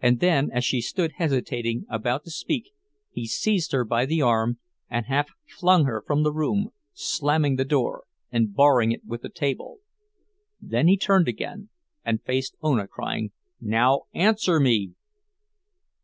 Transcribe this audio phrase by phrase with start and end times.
[0.00, 2.72] And then, as she stood hesitating, about to speak,
[3.12, 4.58] he seized her by the arm,
[4.90, 9.28] and half flung her from the room, slamming the door and barring it with a
[9.30, 9.78] table.
[10.60, 11.68] Then he turned again
[12.04, 14.94] and faced Ona, crying—"Now, answer me!"